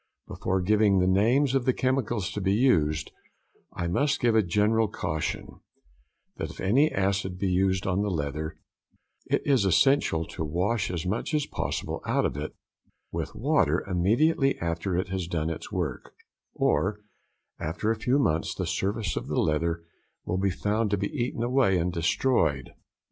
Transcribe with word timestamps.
Before 0.27 0.61
giving 0.63 0.97
the 0.97 1.05
names 1.05 1.53
of 1.53 1.65
the 1.65 1.73
chemicals 1.75 2.31
to 2.31 2.41
be 2.41 2.53
used, 2.55 3.11
I 3.71 3.85
must 3.85 4.19
give 4.19 4.33
a 4.35 4.41
general 4.41 4.87
caution, 4.87 5.59
that 6.37 6.49
if 6.49 6.59
any 6.59 6.91
acid 6.91 7.37
be 7.37 7.47
used 7.51 7.85
on 7.85 8.01
the 8.01 8.09
leather, 8.09 8.57
it 9.27 9.45
is 9.45 9.63
essential 9.63 10.25
to 10.29 10.43
wash 10.43 10.89
as 10.89 11.05
much 11.05 11.35
as 11.35 11.45
possible 11.45 12.01
of 12.03 12.35
it 12.35 12.41
out 12.41 12.53
with 13.11 13.35
water 13.35 13.85
immediately 13.87 14.57
after 14.57 14.97
it 14.97 15.09
has 15.09 15.27
done 15.27 15.51
its 15.51 15.71
work, 15.71 16.15
or 16.55 17.01
after 17.59 17.91
a 17.91 17.95
few 17.99 18.17
months 18.17 18.55
the 18.55 18.65
surface 18.65 19.15
of 19.15 19.27
the 19.27 19.39
leather 19.39 19.83
will 20.25 20.39
be 20.39 20.49
found 20.49 20.89
to 20.89 20.97
be 20.97 21.11
eaten 21.15 21.43
away 21.43 21.77
and 21.77 21.93
destroyed. 21.93 22.71